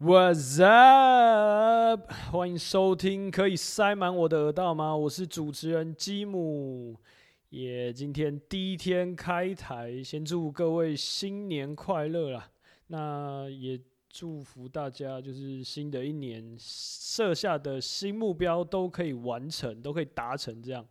[0.00, 2.12] What's up？
[2.30, 4.96] 欢迎收听，可以塞满我的耳道吗？
[4.96, 6.96] 我是主持人基姆，
[7.48, 12.48] 也今天第一天开台，先祝各位新年快乐啦！
[12.86, 13.76] 那也
[14.08, 20.86] 祝福大家，就是新的一年设下的新目标都可以完成，都可以达成这样。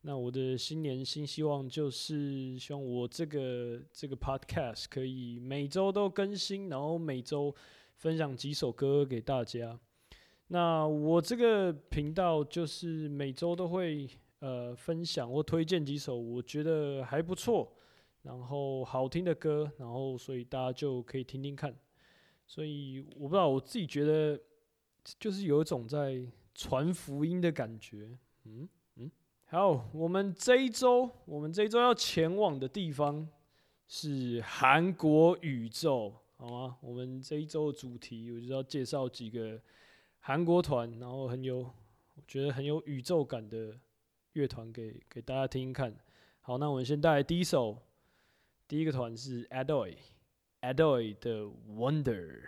[0.00, 7.54] 那我的新年新希望就是希望我这个这个 podcast 可以每周都更新，然后每周。
[8.00, 9.78] 分享几首歌给大家。
[10.46, 17.70] 那我这个频道就是每周都会呃分享或推荐几首我觉得还不错，
[18.22, 21.76] 然后好听的歌，然后所以大家就可以听听看。
[22.46, 24.40] 所以我不知道我自己觉得
[25.18, 28.16] 就是有一种在传福音的感觉。
[28.44, 29.10] 嗯嗯，
[29.44, 33.28] 好，我们这一周我们这一周要前往的地方
[33.86, 36.14] 是韩国宇宙。
[36.40, 36.78] 好吗？
[36.80, 39.60] 我们这一周的主题，我就要介绍几个
[40.20, 43.78] 韩国团，然后很有，我觉得很有宇宙感的
[44.32, 45.94] 乐团给给大家听听看。
[46.40, 47.76] 好，那我们先带来第一首，
[48.66, 52.38] 第一个团是 Adoy，Adoy 的 Wonder。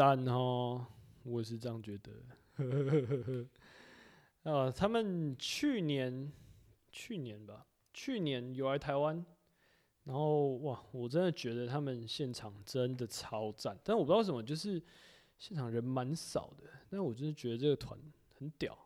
[0.00, 0.86] 赞哦，
[1.24, 2.10] 我也是这样觉得。
[4.44, 6.32] 啊，他们去年
[6.90, 9.22] 去年吧，去年有来台湾，
[10.04, 14.82] 然后哇，我真的觉得他们现场真的超赞，但我不知道为什么，就是
[15.36, 18.00] 现场人蛮少的，但我真的觉得这个团
[18.38, 18.78] 很屌。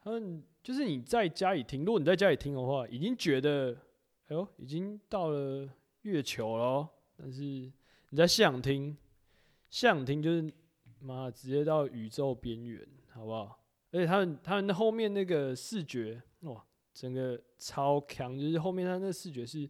[0.00, 3.76] 他们就是你在家里听，如果你在家里听的话，已经觉得
[4.28, 5.68] 哎呦，已经到了
[6.00, 6.88] 月球了，
[7.18, 8.96] 但是你在现场听，
[9.72, 10.52] 现场听就是
[11.00, 13.58] 妈直接到宇宙边缘，好不好？
[13.90, 19.66] 而且他们他们的后面那个视觉哇，整个超强，就是后面他那视觉是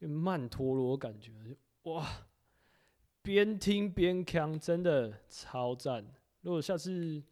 [0.00, 1.32] 曼陀罗感觉，
[1.84, 2.06] 哇，
[3.22, 6.06] 边听边强，真的超赞。
[6.42, 7.22] 如果下次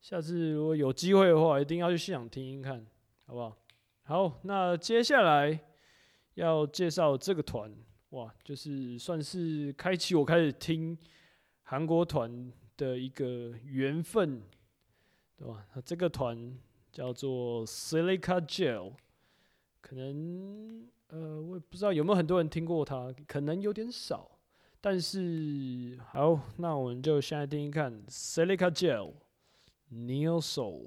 [0.00, 2.84] 下次如果有机会的话，一定要去现场听听看，
[3.24, 3.56] 好不好？
[4.02, 5.60] 好，那接下来
[6.34, 7.72] 要介绍这个团，
[8.08, 10.98] 哇，就是算是开启我开始听
[11.66, 14.42] 韩国团的一个缘分。
[15.38, 15.66] 对吧？
[15.74, 16.56] 那这个团
[16.90, 18.94] 叫做 Silica Gel，
[19.82, 24.38] 可能呃，我也不知道有没有很多人听过它，可能有点少。
[24.80, 29.12] 但是好，那我们就现在听听看 Silica Gel
[29.92, 30.86] Neo Soul。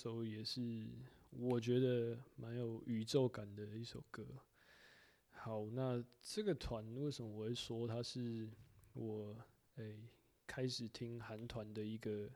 [0.00, 0.88] 首也是
[1.28, 4.26] 我觉得蛮有宇宙感的一首歌。
[5.30, 8.48] 好，那这个团为什么我会说它是
[8.94, 9.36] 我
[9.76, 9.98] 诶
[10.46, 12.30] 开始听韩团的一个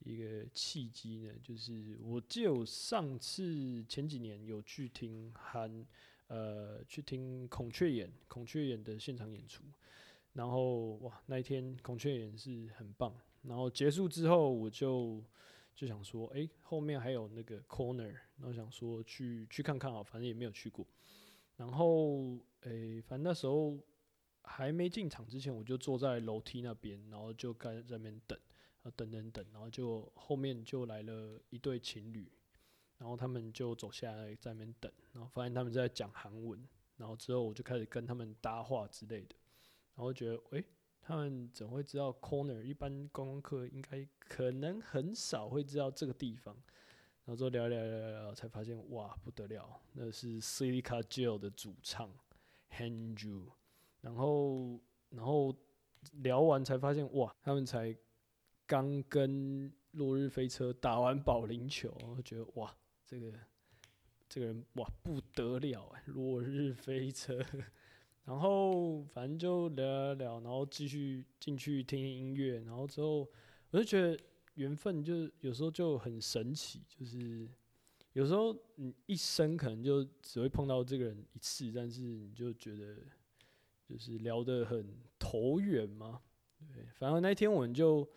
[0.00, 1.32] 一个契机呢？
[1.42, 5.86] 就是我记得我上次前几年有去听韩
[6.26, 9.64] 呃去听孔雀眼孔雀眼的现场演出，
[10.34, 13.16] 然后哇那一天孔雀眼是很棒。
[13.44, 15.24] 然后结束之后，我就
[15.74, 20.86] 就想说，哎，后面还有那个 corner，然后想说去去看看啊，反正也没有去过。
[21.56, 23.78] 然后，哎，反正那时候
[24.42, 28.38] 还没进场之前，我就坐在楼梯那边，然后就该在那边等，
[28.82, 32.30] 啊，等等等，然后就后面就来了一对情侣，
[32.98, 36.62] 然后他们就走下来在那边等，然后发现他们在讲韩文，
[36.96, 39.34] 然后之后我就开始跟他们搭话之类的，
[39.94, 40.64] 然后觉得，哎。
[41.02, 42.62] 他们怎会知道 corner？
[42.62, 46.54] 一般观光客应该可能很少会知道这个地方。
[47.24, 52.10] 然后之后聊聊聊聊，才发现哇不得了，那是 Silica Gel 的主唱
[52.70, 53.46] Hanju。
[54.00, 54.80] 然后
[55.10, 55.54] 然后
[56.14, 57.96] 聊完才发现哇，他们才
[58.66, 63.32] 刚跟落日飞车打完保龄球，我觉得哇这个
[64.28, 67.38] 这个人哇不得了哎，落日飞车。
[68.24, 73.28] 然后反正就聊聊聊，然后继续进去听音乐，然后之后
[73.70, 74.16] 我就觉得
[74.54, 77.48] 缘分就是有时候就很神奇，就是
[78.12, 82.96] 有时候你一生可能就只会碰到这个人一次，但是你就觉得
[83.84, 84.86] 就是聊得很
[85.18, 86.22] 投缘嘛。
[86.72, 88.08] 对，反正那天我们就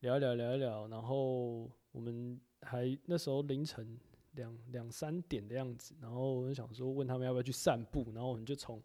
[0.00, 3.96] 聊一聊聊一聊，然后我们还那时候凌晨
[4.32, 8.82] 两两三点的样子，然后我就想说问他们要不要去散步，然后我们就从。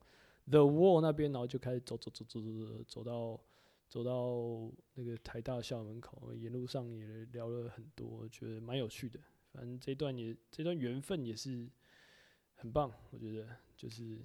[0.49, 3.39] The Wall 那边，然后就开始走走走走走走，到
[3.87, 9.19] 走到那个台大校门口，沿路上也聊了很多，觉得蛮有趣的。
[9.53, 11.69] 反正这段也这段缘分也是
[12.55, 14.17] 很棒，我觉得就是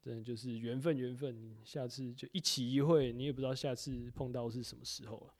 [0.00, 5.34] 真的就是缘分缘分，下次就一起一会，你也不知道下次碰到是什么时候了。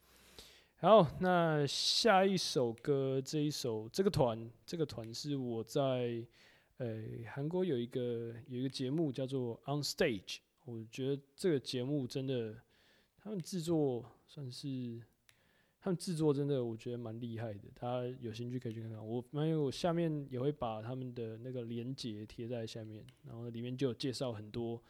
[0.76, 6.26] 好，那下一首歌，这一首这个团这个团是我在。
[6.78, 7.02] 呃，
[7.34, 12.56] 韩国有一个有一个节目叫做 On Stage，我觉得这个节目真的，
[13.20, 15.02] 他们制作算是，
[15.80, 19.04] 他们制作真的我觉得蛮厉害的，大家有兴趣可以去看看。
[19.04, 24.80] 我没有下面也会把他们的那个连接贴在下面，然后里面就有介绍很多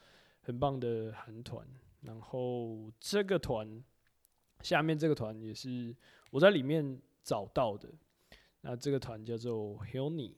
[0.43, 1.67] 很棒的韩团。
[2.03, 3.83] 然后这个团
[4.63, 5.97] 下面这个团也是
[6.31, 7.89] 我在里面找到的，
[8.61, 10.35] 那这个团叫做 Hilny。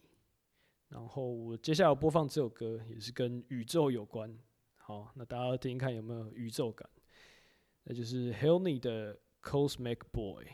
[0.91, 4.37] 然后我接下来播放这首歌也是跟宇宙有关，
[4.77, 6.89] 好，那大家听听看有没有宇宙感？
[7.85, 10.47] 那就是 Helmy 的 Cosmic Boy。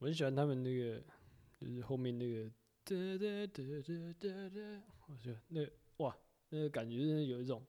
[0.00, 0.98] 我很喜欢他们那个，
[1.58, 2.50] 就是后面那个
[2.84, 5.60] 哒哒哒哒哒哒，我觉得那
[5.98, 6.16] 哇，
[6.48, 7.62] 那个感觉真的有一种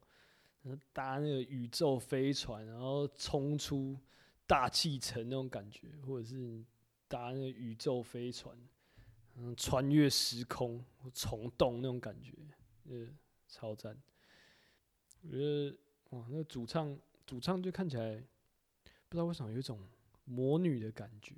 [0.94, 3.98] 搭那个宇宙飞船，然后冲出
[4.48, 6.64] 大气层那种感觉，或者是
[7.10, 8.58] 搭那个宇宙飞船，
[9.36, 10.82] 嗯，穿越时空
[11.14, 12.34] 虫洞那种感觉，
[12.90, 13.10] 呃，
[13.50, 14.02] 超赞。
[15.22, 15.78] 我觉得
[16.12, 18.24] 哇，那个主唱主唱就看起来
[19.10, 19.86] 不知道为什么有一种
[20.24, 21.36] 魔女的感觉。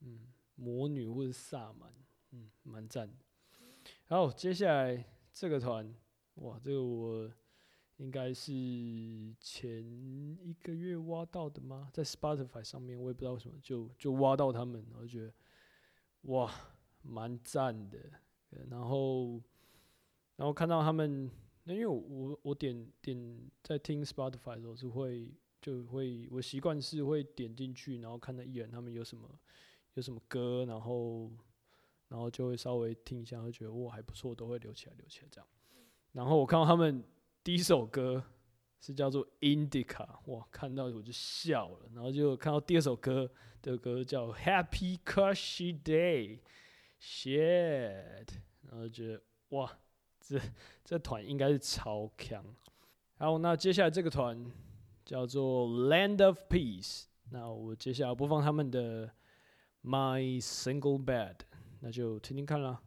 [0.00, 0.20] 嗯，
[0.54, 1.92] 魔女或者萨满，
[2.30, 3.10] 嗯，蛮赞。
[4.06, 5.94] 然后接下来这个团，
[6.34, 7.30] 哇，这个我
[7.96, 8.52] 应该是
[9.40, 9.84] 前
[10.42, 11.90] 一个月挖到的吗？
[11.92, 15.32] 在 Spotify 上面，我也不知道为什么就就挖到他们，我就觉得
[16.22, 16.52] 哇，
[17.02, 17.98] 蛮赞的。
[18.70, 19.42] 然后
[20.36, 21.30] 然后看到他们，
[21.64, 29.38] 那因为我我点点在听 Spotify 的时候是会就会我习惯是会点进去，然后看到艺人他们有什么。
[29.98, 31.28] 有什么歌，然后，
[32.06, 35.48] 然后就会稍微听一下，会觉得哇还不错，都会留起来，留起来这样。
[36.12, 37.02] 然后我看到他们
[37.42, 38.22] 第一首歌
[38.80, 41.90] 是叫做《Indica》，哇，看到我就笑了。
[41.92, 43.28] 然后就看到第二首歌
[43.60, 46.38] 的歌叫《Happy Cushy Day》
[47.00, 48.28] ，shit，
[48.70, 49.78] 然后觉得哇，
[50.20, 50.40] 这
[50.84, 52.44] 这团应该是超强。
[53.16, 54.48] 然后那接下来这个团
[55.04, 59.12] 叫做《Land of Peace》，那我接下来播放他们的。
[59.81, 61.35] My single bed，
[61.81, 62.81] 那就听听看啦。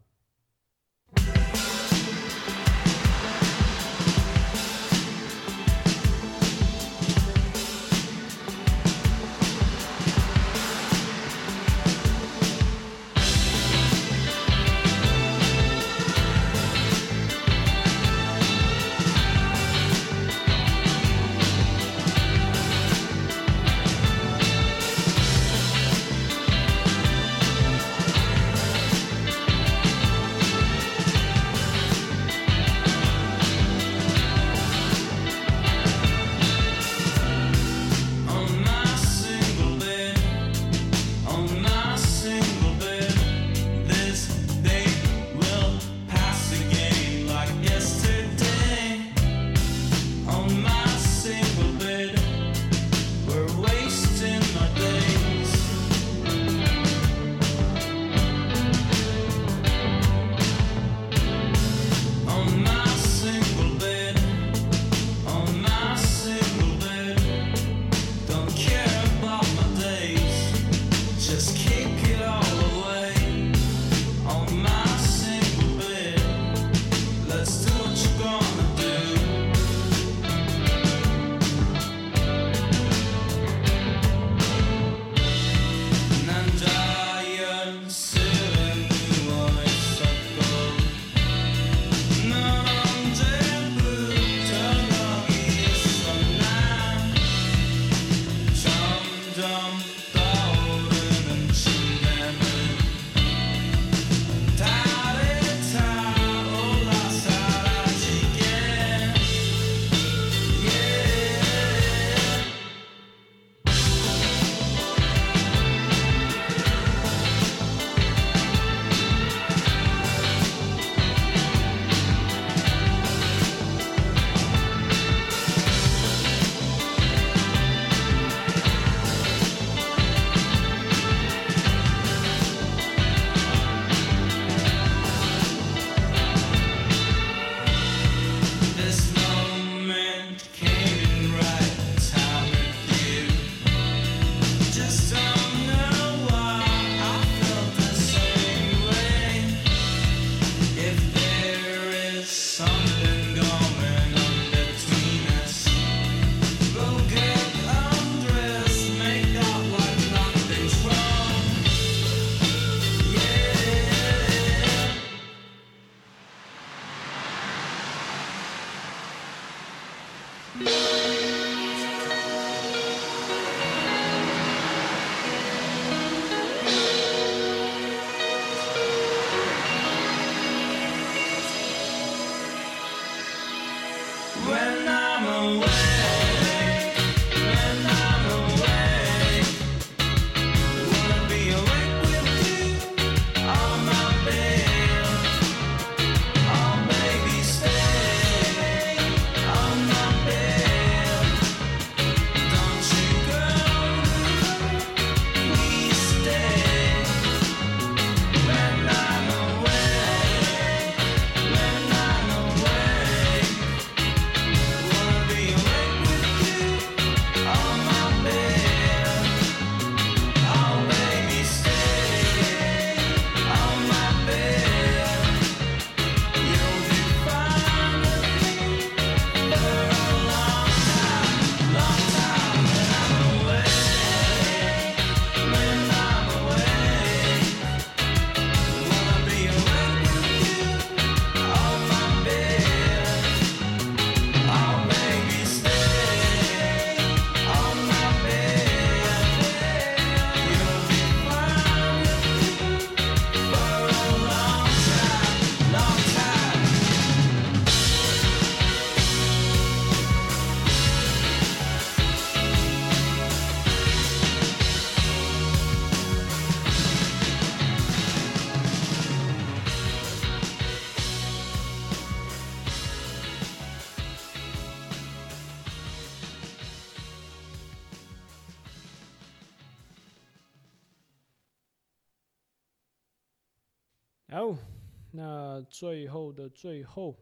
[285.12, 287.18] 那最后的最后，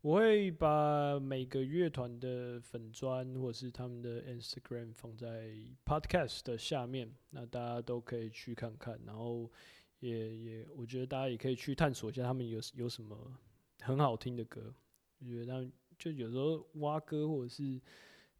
[0.00, 9.00] 我会把每个乐团的粉砖或者是他们的 Instagram 放在 Podcast 的下面，那大家都可以去看看。
[9.06, 9.50] 然后
[10.00, 13.38] 也也，我觉得大家也可以去探索一下他们有有什么
[13.80, 14.74] 很好听的歌。
[15.20, 17.80] 我觉得他们就有时候挖歌或者是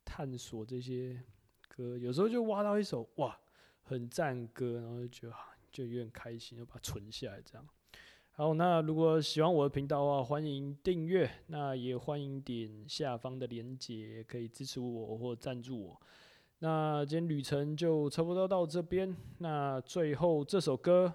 [0.05, 1.23] 探索这些
[1.69, 3.39] 歌，有时候就挖到一首哇
[3.83, 5.35] 很赞歌，然后就觉得。
[5.71, 7.69] 就有点开心，就把它存下来这样。
[8.41, 16.01] 好，那如果喜欢我的频道的话，欢迎订阅，那也欢迎点下方的链接，可以支持我或赞助我。
[16.61, 19.13] 那今天旅程就差不多到这边。
[19.39, 21.13] 那最后这首歌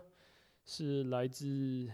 [0.65, 1.89] 是来自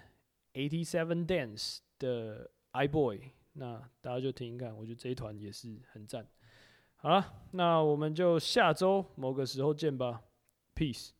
[0.55, 3.19] Eighty Seven Dance 的 I Boy，
[3.53, 6.27] 那大家就听听看，我觉得这一团也是很赞。
[6.95, 10.23] 好了，那我们就下周某个时候见吧
[10.73, 11.11] ，Peace。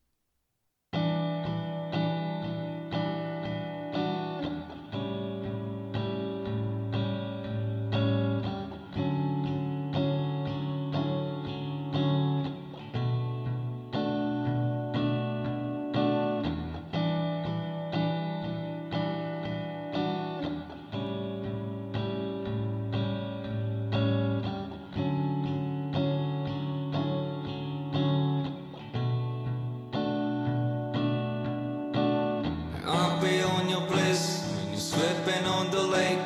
[35.79, 36.19] too late.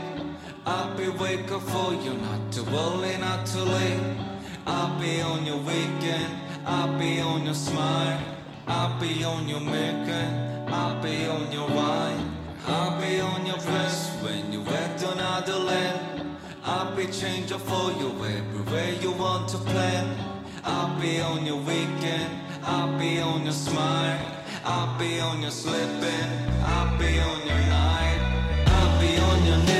[0.66, 4.18] I'll be waiting for you, not too early, not too late.
[4.66, 6.34] I'll be on your weekend,
[6.66, 8.20] I'll be on your smile.
[8.68, 10.32] I'll be on your making,
[10.70, 12.32] I'll be on your wine.
[12.66, 16.38] I'll be on your breast when you went to another land.
[16.64, 20.08] I'll be changing for you everywhere you want to plan.
[20.64, 22.32] I'll be on your weekend,
[22.64, 24.20] I'll be on your smile.
[24.66, 26.30] I'll be on your slipping,
[26.64, 28.13] I'll be on your night.
[29.44, 29.73] 년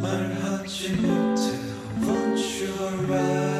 [0.00, 1.58] 말하지 못해
[2.00, 3.51] I want you around